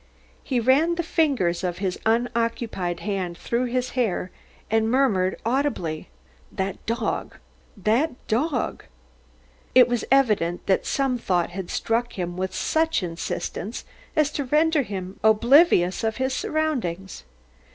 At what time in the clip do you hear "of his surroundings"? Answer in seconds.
16.03-17.23